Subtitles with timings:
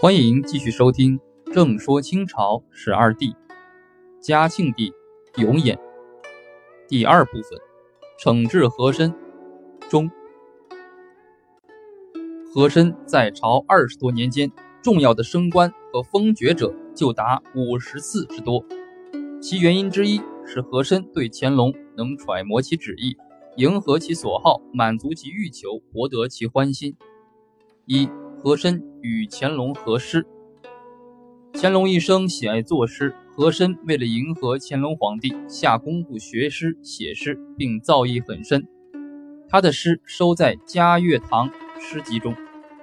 [0.00, 1.18] 欢迎继续收听
[1.52, 3.26] 《正说清朝十二帝》，
[4.18, 4.90] 嘉庆帝
[5.36, 5.78] 永琰
[6.88, 7.60] 第二部分，
[8.18, 9.14] 惩治和珅
[9.90, 10.10] 中。
[12.50, 14.50] 和珅在朝二十多年间，
[14.80, 18.64] 重要的升官和封爵者就达五十次之多。
[19.38, 23.18] 其原因之一是和珅对乾隆能揣摩其旨意，
[23.58, 26.96] 迎合其所好，满足其欲求，博得其欢心。
[27.84, 28.08] 一
[28.42, 30.26] 和珅与乾隆合诗。
[31.52, 38.66] 乾隆一生喜爱作诗，和珅为了迎合乾隆皇帝，下功夫学诗写诗，并造诣很深。
[39.48, 42.34] 他的诗收在《嘉悦堂诗集》中，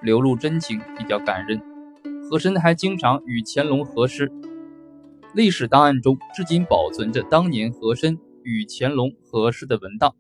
[0.01, 1.59] 流露真情，比较感人。
[2.29, 4.31] 和珅还经常与乾隆合诗。
[5.33, 10.13] 历史档案中至今保存着当年和珅与乾隆合诗的文档。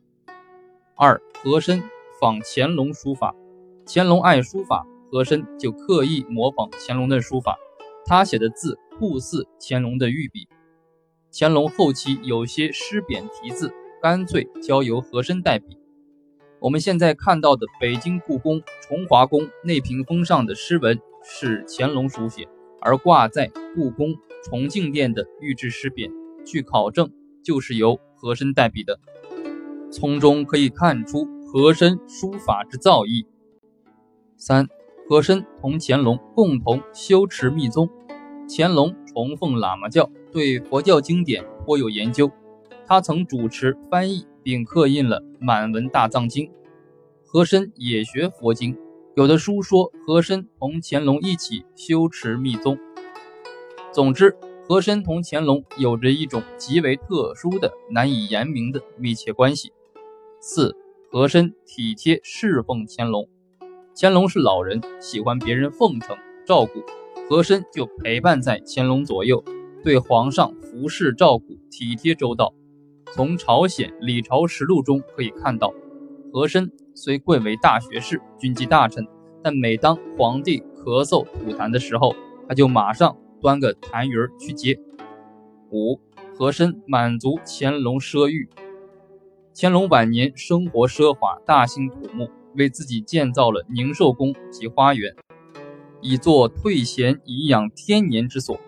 [0.95, 1.83] 二和珅
[2.19, 3.35] 仿乾隆书法，
[3.85, 4.87] 乾隆爱书法。
[5.11, 7.57] 和珅就刻意模仿乾隆的书法，
[8.05, 10.47] 他写的字酷似乾隆的御笔。
[11.31, 15.77] 乾隆后期有些诗匾题字，干脆交由和珅代笔。
[16.59, 22.47] 我们现在看到的北京故宫崇华宫内屏风上的诗文是乾隆书写，
[22.81, 26.11] 而挂在故宫崇敬殿的御制诗匾，
[26.45, 27.11] 据考证
[27.43, 28.99] 就是由和珅代笔的。
[29.91, 33.25] 从中可以看出和珅书法之造诣。
[34.35, 34.67] 三。
[35.09, 37.89] 和珅同乾隆共同修持密宗，
[38.49, 42.29] 乾隆崇奉喇嘛教，对佛教经典颇有研究。
[42.85, 46.45] 他曾主持翻译并刻印了《满文大藏经》。
[47.25, 48.77] 和珅也学佛经，
[49.15, 52.77] 有的书说和珅同乾隆一起修持密宗。
[53.93, 54.35] 总之，
[54.67, 59.71] 和珅同乾隆有着一种极为特殊的、难以言明的密切关系。
[60.39, 60.75] 四，
[61.09, 63.27] 和珅体贴侍奉乾隆。
[63.99, 66.15] 乾隆是老人，喜欢别人奉承
[66.45, 66.83] 照顾，
[67.27, 69.43] 和珅就陪伴在乾隆左右，
[69.83, 72.53] 对皇上服侍照顾体贴周到。
[73.11, 75.73] 从朝鲜李朝实录中可以看到，
[76.31, 79.03] 和珅虽贵为大学士、军机大臣，
[79.41, 82.15] 但每当皇帝咳嗽吐痰的时候，
[82.47, 84.79] 他就马上端个痰盂去接。
[85.71, 85.99] 五，
[86.35, 88.47] 和珅满足乾隆奢欲。
[89.55, 92.29] 乾隆晚年生活奢华，大兴土木。
[92.57, 95.15] 为自己建造了宁寿宫及花园，
[96.01, 98.59] 以作退闲颐养天年之所。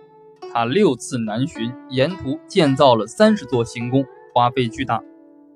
[0.53, 5.03] 他六次南巡，沿途建造了三十座行宫，花费巨大。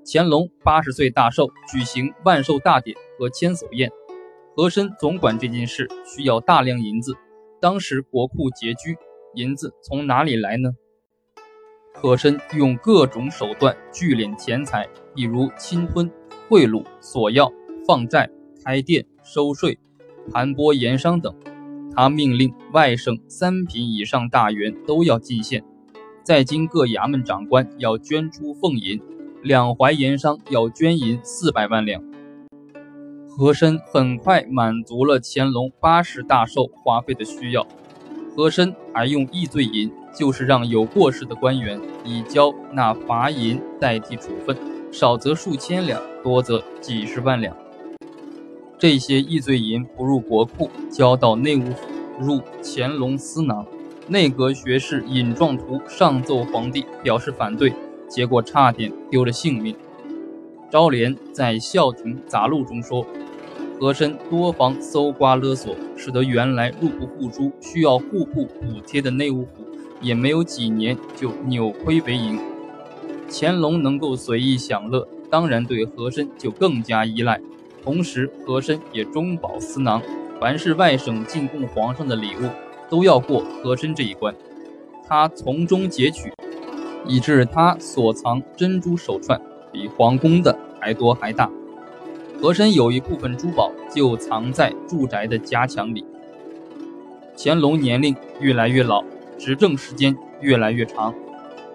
[0.06, 3.90] 乾隆八十岁大寿，举行万寿大典和千叟宴，
[4.56, 7.16] 和珅总管这件事，需要大量银子。
[7.62, 8.98] 当时国库拮据，
[9.34, 10.72] 银子从哪里来呢？
[11.96, 16.12] 和珅用各种手段聚敛钱财，比如侵吞、
[16.50, 17.52] 贿赂、索要。
[17.86, 18.30] 放债、
[18.64, 19.78] 开店、收税、
[20.32, 21.34] 盘剥盐商等，
[21.96, 25.64] 他命令外省三品以上大员都要进献，
[26.24, 29.02] 在京各衙门长官要捐出俸银，
[29.42, 32.02] 两淮盐商要捐银四百万两。
[33.28, 37.66] 和珅很快满足了乾隆八十大寿花费的需要。
[38.36, 44.58] 和珅还用易罪银，就是让有过失的官员以交纳罚银代替处分，
[44.92, 47.56] 少则数千两，多则几十万两。
[48.84, 51.88] 这些易罪银不入国库，交到内务府，
[52.20, 53.66] 入乾隆私囊。
[54.10, 57.74] 内阁学士尹壮图上奏皇帝，表示反对，
[58.10, 59.74] 结果差点丢了性命。
[60.70, 63.06] 昭廉在《孝廷杂录》中说
[63.80, 69.66] ：“和珅多方搜刮勒索，使得原来入不敷出、需要户部补贴的内务府，
[70.02, 72.38] 也没有几年就扭亏为盈。
[73.30, 77.40] 乾隆能够随意享乐，当然对和珅就更加依赖。”
[77.84, 80.02] 同时，和珅也中饱私囊，
[80.40, 82.50] 凡是外省进贡皇上的礼物，
[82.90, 84.34] 都要过和珅这一关。
[85.06, 86.32] 他从中截取，
[87.06, 89.40] 以致他所藏珍珠手串
[89.72, 91.52] 比皇宫的还多还大。
[92.42, 96.06] 和珅有一部分珠宝就藏在住宅的夹墙里。
[97.38, 99.04] 乾隆年龄越来越老，
[99.38, 101.14] 执政时间越来越长，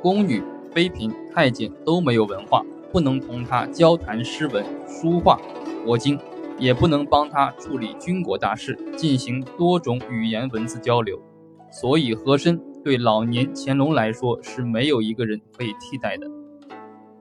[0.01, 0.43] 宫女、
[0.73, 5.39] 妃嫔、太监都没有文化，不能同他交谈诗文、书画。
[5.89, 6.21] 佛经
[6.59, 11.19] 也不能帮他处理军国大事，进行多种语言文字交流，
[11.71, 16.27] 所以和珅对老年乾隆来说是没有一个人可以替代的。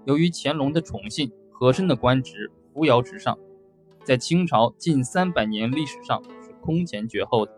[0.03, 3.39] 由于乾隆的宠信，和珅的官职扶摇直上，
[4.03, 7.53] 在清朝近三百年历史上是空前绝后的。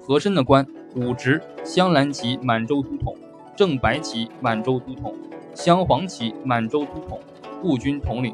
[0.00, 0.66] 和珅的官
[0.96, 3.14] 武职镶蓝旗满洲都统、
[3.54, 5.14] 正白旗满洲都统、
[5.52, 7.20] 镶黄旗满洲都统、
[7.60, 8.32] 步军统领；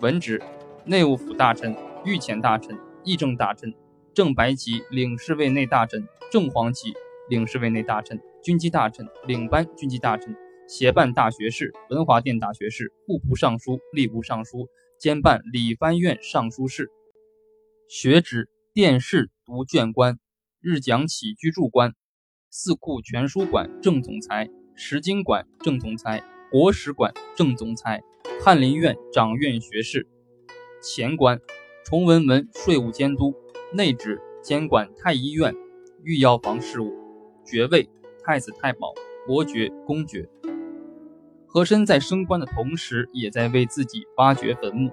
[0.00, 0.38] 文职。
[0.84, 3.72] 内务府大臣、御前大臣、议政大臣、
[4.12, 6.92] 正白旗领侍卫内大臣，正黄旗
[7.28, 10.34] 领侍卫内大臣，军机大臣，领班军机大臣，
[10.66, 14.68] 协办大学士，文华殿大学士，户部尚书，吏部尚书，
[14.98, 16.90] 兼办理藩院尚书事。
[17.88, 20.18] 学职殿试读卷官，
[20.60, 21.94] 日讲起居注官，
[22.50, 28.02] 四库全书馆正总裁，石经馆正总裁，国史馆正总裁，
[28.44, 30.08] 翰林院掌院学士。
[30.82, 31.40] 前官，
[31.84, 33.32] 崇文门税务监督。
[33.72, 35.54] 内职监管太医院、
[36.02, 36.92] 御药房事务，
[37.42, 37.88] 爵位
[38.22, 38.92] 太子太保、
[39.26, 40.28] 伯爵、公爵。
[41.46, 44.90] 和珅在升官的同时，也在为自己挖掘坟墓。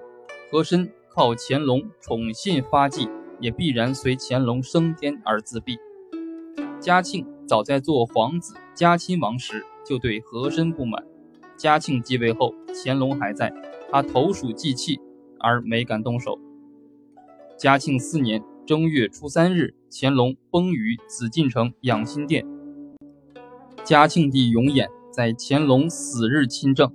[0.50, 3.08] 和珅靠乾隆宠信发迹，
[3.40, 5.76] 也必然随乾隆升天而自闭。
[6.78, 11.04] 嘉庆早在做皇子嘉亲王时，就对和珅不满。
[11.56, 13.52] 嘉庆继位后，乾隆还在，
[13.90, 14.98] 他投鼠忌器，
[15.40, 16.38] 而没敢动手。
[17.58, 18.42] 嘉庆四年。
[18.66, 22.46] 正月初三日，乾隆崩于紫禁城养心殿。
[23.82, 26.88] 嘉庆帝永琰在乾隆死日亲政。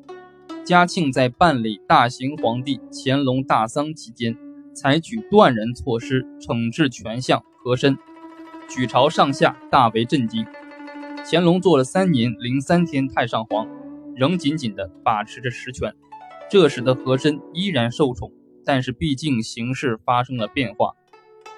[0.64, 4.38] 嘉庆在办理大行皇帝乾隆大丧期间，
[4.74, 7.98] 采取断然措施惩治权相和珅，
[8.70, 10.46] 举朝上下大为震惊。
[11.30, 13.68] 乾隆做了三年零三天太上皇，
[14.16, 15.94] 仍紧紧地把持着实权。
[16.50, 18.32] 这时的和珅依然受宠，
[18.64, 20.94] 但是毕竟形势发生了变化。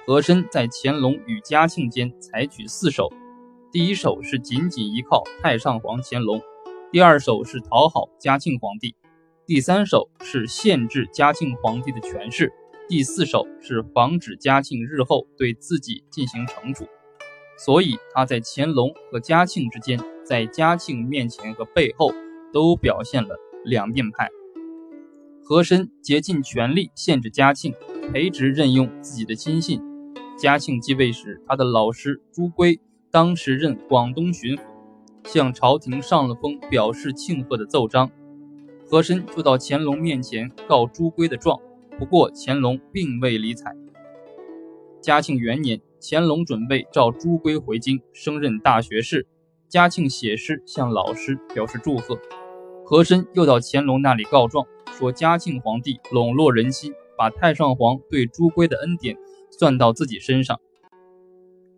[0.06, 3.12] 和珅在乾隆与嘉庆间采取四手：
[3.72, 6.42] 第一手是紧紧依靠太上皇乾隆，
[6.92, 8.96] 第二手是讨好嘉庆皇帝，
[9.46, 12.54] 第三手是限制嘉庆皇帝的权势，
[12.88, 16.88] 第四手是防止嘉庆日后对自己进行惩处。
[17.58, 22.14] 所以他在乾隆和嘉庆之间，在嘉庆面前和背后
[22.54, 23.36] 都表现了
[23.66, 24.30] 两面派。
[25.50, 27.74] 和珅竭尽全力限制嘉庆，
[28.12, 29.82] 培植任用自己的亲信。
[30.38, 32.78] 嘉庆继位时，他的老师朱圭
[33.10, 34.62] 当时任广东巡抚，
[35.24, 38.12] 向朝廷上了封表示庆贺的奏章。
[38.86, 41.58] 和珅就到乾隆面前告朱圭的状，
[41.98, 43.74] 不过乾隆并未理睬。
[45.00, 49.26] 嘉庆元年，乾隆准备召朱圭回京升任大学士，
[49.70, 52.20] 嘉庆写诗向老师表示祝贺。
[52.84, 54.66] 和珅又到乾隆那里告状，
[54.98, 59.16] 说嘉庆皇帝笼络人心，把太上皇对朱圭的恩典。
[59.50, 60.60] 算到自己身上。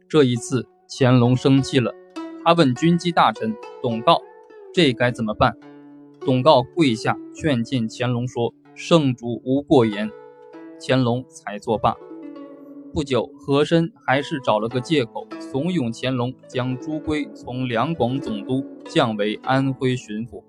[0.09, 1.93] 这一次，乾隆生气了，
[2.43, 4.19] 他问军机大臣董诰
[4.73, 5.55] ：“这该怎么办？”
[6.19, 10.09] 董诰跪下劝谏乾隆说：“圣主无过言。”
[10.81, 11.95] 乾隆才作罢。
[12.91, 20.43] 不久，和珅还是找了个借口，怂恿乾隆将朱圭从两广总督降为安徽巡抚。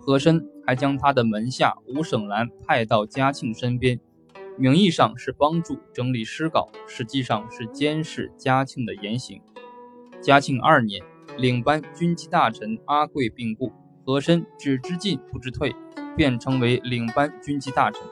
[0.00, 4.00] 和珅还将他的门下吴省兰派到嘉庆身边。
[4.58, 9.40] 名义上是帮助整理诗稿，实际上是监视嘉庆的言行。
[10.20, 11.02] 嘉庆二年，
[11.38, 13.72] 领班军机大臣阿贵病故，
[14.04, 15.74] 和珅只知进不知退，
[16.16, 18.02] 便成为领班军机大臣。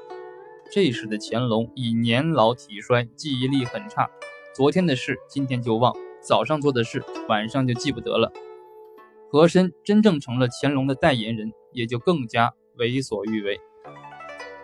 [0.73, 4.09] 这时的乾隆已年老体衰，记忆力很差，
[4.55, 8.33] 昨天的事今天就忘，早上做的事晚上就记不得了。
[9.31, 13.59] 和珅真正成了乾隆的代言人，也就更加为所欲为。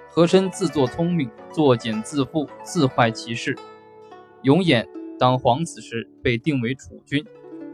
[0.08, 3.54] 和珅自作聪明，作茧自缚，自坏其事。
[4.42, 4.86] 永琰
[5.18, 7.24] 当皇子时被定为储君，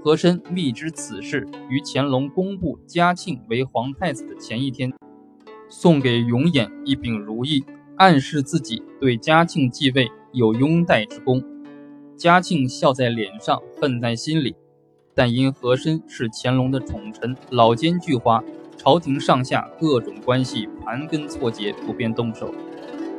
[0.02, 4.92] 和珅密知此事，于乾隆公布嘉庆为皇太子的前一天，
[5.68, 7.64] 送给永琰一柄如意，
[7.96, 11.42] 暗示自己对嘉庆继位有拥戴之功。
[12.16, 14.56] 嘉庆笑在脸上，恨在心里，
[15.14, 18.42] 但因和珅是乾隆的宠臣，老奸巨猾。
[18.82, 22.52] 朝廷上下各种关系盘根错节，不便动手。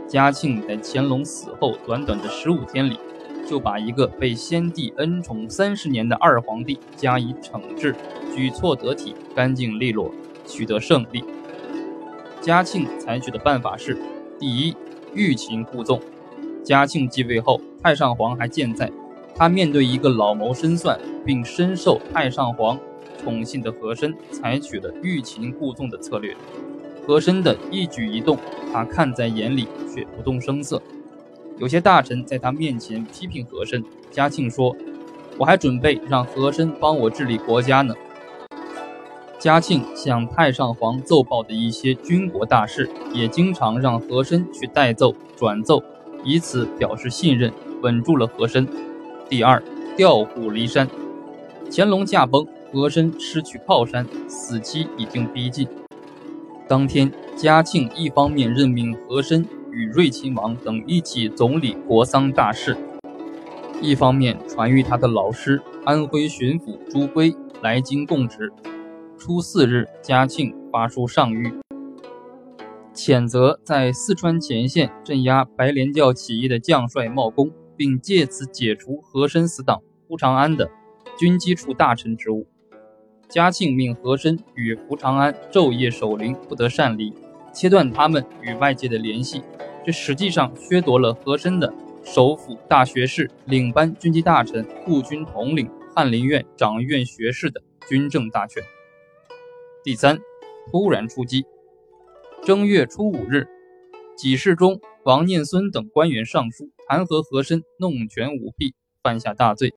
[0.05, 3.00] 嘉庆在乾隆死后短短的十五天里，
[3.48, 7.96] 就把一个被先帝恩宠三十年的二皇帝加以惩治，
[8.36, 10.12] 举措得体，干净利落，
[10.46, 11.24] 取得胜利。
[12.41, 13.98] 嘉庆采取的办法是：
[14.38, 14.75] 第一，
[15.13, 15.98] 欲擒故纵。
[16.62, 18.91] 嘉庆继位后，太上皇还健在，
[19.34, 22.77] 他面对一个老谋深算并深受太上皇。
[23.24, 26.36] 宠信的和珅采取了欲擒故纵的策略，
[27.08, 28.38] 和珅的一举一动，
[28.72, 30.82] 他看在眼里，却不动声色。
[31.58, 34.75] 有些大臣在他面前批评和珅，嘉庆说
[35.38, 37.96] ：“我还准备让和珅帮我治理国家呢。”
[39.39, 45.82] 嘉庆向太上皇奏报的一些军国大事，也经常让和珅去代奏、转奏，
[46.24, 47.51] 以此表示信任，
[47.82, 48.68] 稳住了和珅。
[49.30, 49.62] 第二，
[49.96, 50.88] 调虎离山，
[51.70, 52.48] 乾隆驾崩。
[52.74, 55.68] 和珅失去靠山，死期已经逼近。
[56.68, 62.75] 当天，嘉庆一方面任命和珅与睿亲王等一起总理国丧大事，
[63.80, 68.51] 一方面传谕他的老师安徽巡抚朱圭来京供职。
[69.20, 71.53] 初四日，嘉庆发书上谕，
[72.92, 80.72] 谴责在四川前线镇压白莲教起义的将帅冒功，并借此解除和珅死党胡长安的
[81.20, 82.48] 军机处大臣职务。
[83.34, 87.12] 嘉庆命和珅与胡长安昼夜守灵，不得擅离，
[87.52, 89.42] 切断他们与外界的联系。
[89.84, 91.74] 这实际上削夺了和珅的
[92.04, 97.60] 首辅大学士、领班军机大臣、护军统领、翰林院掌院学士的
[97.90, 98.62] 军政大权。
[99.84, 100.20] 第三，
[100.70, 101.44] 突然出击。
[102.44, 103.48] 正月初五日，
[104.16, 109.74] 几事中王念孙等官员上书弹劾和珅弄权舞弊，犯下大罪。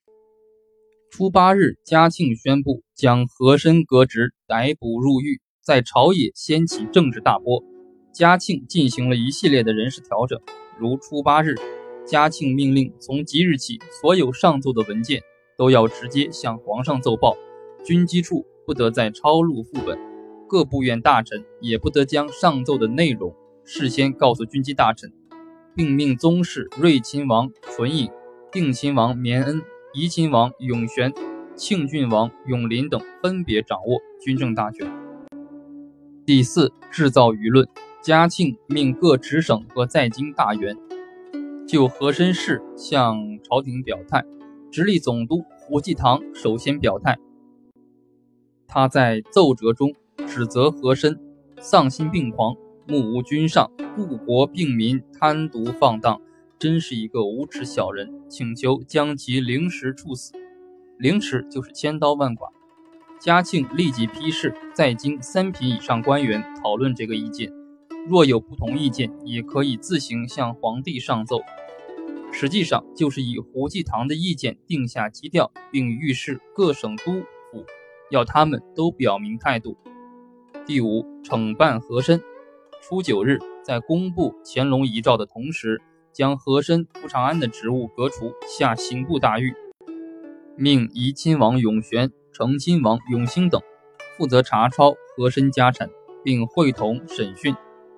[1.10, 7.62] 初八日，嘉庆宣布将和珅革职，逮捕入狱，在朝野掀起政治大波。
[8.12, 10.40] 嘉庆进行了一系列的人事调整，
[10.78, 11.54] 如初八日，
[12.06, 15.22] 嘉庆命令从即日起，所有上奏的文件
[15.56, 17.36] 都要直接向皇上奏报，
[17.84, 18.44] 军机处。
[18.66, 19.96] 不得再抄录副本，
[20.48, 23.32] 各部院大臣也不得将上奏的内容
[23.64, 25.12] 事先告诉军机大臣，
[25.76, 28.10] 并命宗室睿亲王纯颖、
[28.50, 29.62] 定亲王绵恩、
[29.94, 31.14] 怡亲王永璇、
[31.56, 34.86] 庆郡王永林等分别掌握军政大权。
[36.26, 37.66] 第四，制造舆论。
[38.02, 40.76] 嘉庆命各直省和在京大员
[41.66, 44.24] 就和珅事向朝廷表态，
[44.70, 47.18] 直隶总督胡继堂首先表态。
[48.68, 49.92] 他在奏折中
[50.24, 51.18] 指责和珅
[51.58, 52.54] 丧心病狂、
[52.86, 56.20] 目无君上、误国病民、贪渎放荡，
[56.60, 60.32] 真是一个无耻小人，请求将其凌迟处死。
[60.98, 62.52] 凌迟就是千刀万剐。
[63.20, 67.52] 嘉庆立即批示在京三品以上官员讨论这个意见，
[68.06, 71.40] 若有不同意见，也可以自行向皇帝上奏。
[72.32, 77.22] 实际上就是以胡继堂的意见定下基调，并预示各省督。
[78.10, 79.76] 要他们都表明态度。
[80.64, 82.20] 第五，惩办和珅。
[82.82, 89.54] 初九日，在公布乾隆遗诏的同时，将和珅、傅长安的职务革除，下刑部大狱，
[90.58, 93.60] 命怡亲王永璇、承亲王永兴等
[94.16, 95.90] 负责查抄和珅家产，
[96.24, 97.54] 并会同审讯。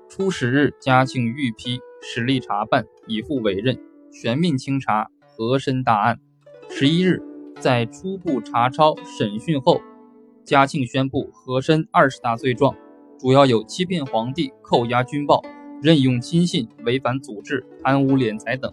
[0.09, 3.79] 初十日，嘉庆御批，实力查办，以复委任，
[4.11, 6.19] 全面清查和珅大案。
[6.69, 7.23] 十一日，
[7.61, 9.81] 在初步查抄审讯后。
[10.45, 12.75] 嘉庆宣布和珅二十大罪状，
[13.21, 15.43] 主要有欺骗皇帝、扣押军报、
[15.81, 18.73] 任用亲信、违反祖制、贪污敛财等。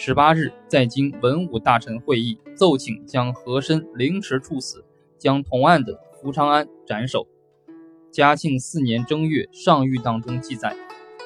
[0.00, 4.84] 十八日，在京文武大臣会议奏请将和珅凌迟处死，
[5.18, 7.26] 将同案的福长安斩首。
[8.12, 10.72] 嘉庆四年正月上谕当中记载，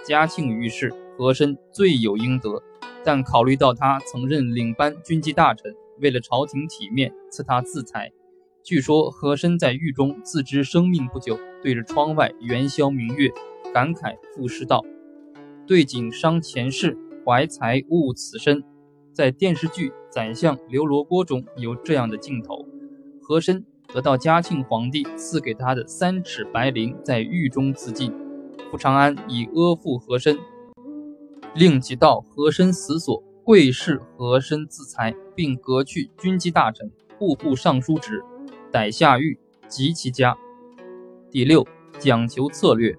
[0.03, 2.63] 嘉庆遇事和珅罪有应得，
[3.05, 8.11] 但考虑到他曾任领班军机大臣，为了朝廷体面，赐他自裁。
[8.63, 13.31] 据说和珅在狱中自知生命不久，对着窗外元宵明月，
[13.75, 14.83] 感慨赋诗道
[15.69, 18.63] ：“对景伤前世，怀才误此身。”
[19.13, 22.67] 在电视剧《宰相刘罗锅》中有这样的镜头：
[23.21, 28.11] 和珅得到嘉庆皇帝赐给他的三尺白绫，在狱中自尽。
[28.71, 30.39] 傅长安以阿附和珅，
[31.55, 38.25] 令其到和珅死所跪侍和珅自裁，并革去军机大臣、户部尚书职。
[38.71, 39.39] 逮下狱
[39.69, 40.35] 及其家。
[41.31, 41.67] 第六，
[41.99, 42.97] 讲求策略。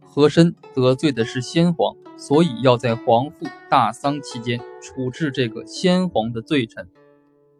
[0.00, 6.86] 和珅得罪的是先皇，所以要在皇父大丧期间处置这个先皇的罪臣。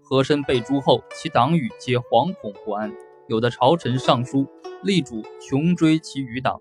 [0.03, 2.93] 和珅被诛后，其党羽皆惶恐不安，
[3.29, 4.47] 有的朝臣上书
[4.83, 6.61] 力主穷追其余党。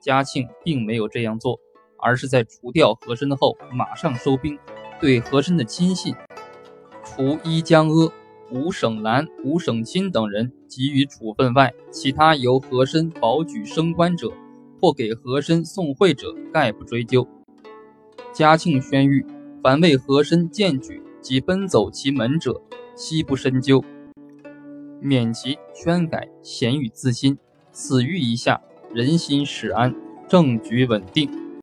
[0.00, 1.60] 嘉庆并没有这样做，
[1.98, 4.58] 而是在除掉和珅后，马上收兵，
[5.00, 6.14] 对和珅的亲信，
[7.04, 8.12] 除伊江阿。
[8.50, 14.30] 吴省兰、吴省钦等人给予处分外，其他由和珅保举升官者
[14.84, 17.26] 或给和珅送贿者，概不追究。
[18.34, 19.24] 嘉庆宣谕：
[19.62, 22.60] 凡为和珅荐举及奔走其门者，
[22.94, 23.82] 悉不深究，
[25.00, 27.38] 免其宣改，咸与自新。
[27.72, 28.60] 此谕一下，
[28.92, 29.94] 人心始安，
[30.28, 31.30] 政局稳定。